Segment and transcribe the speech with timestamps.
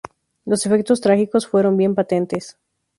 [0.47, 2.57] Los efectos trágicos fueron bien patentes.